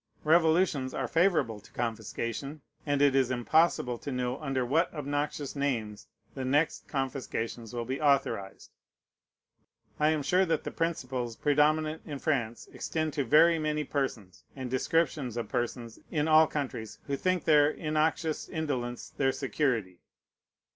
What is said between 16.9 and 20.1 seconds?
who think their innoxious indolence their security.